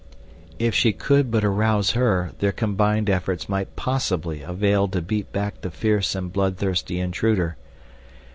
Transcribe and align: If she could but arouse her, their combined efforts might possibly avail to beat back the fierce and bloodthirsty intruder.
If 0.57 0.73
she 0.73 0.93
could 0.93 1.29
but 1.29 1.45
arouse 1.45 1.91
her, 1.91 2.31
their 2.39 2.51
combined 2.51 3.07
efforts 3.07 3.47
might 3.47 3.75
possibly 3.75 4.41
avail 4.41 4.87
to 4.87 4.99
beat 4.99 5.31
back 5.31 5.61
the 5.61 5.69
fierce 5.69 6.15
and 6.15 6.33
bloodthirsty 6.33 6.99
intruder. 6.99 7.55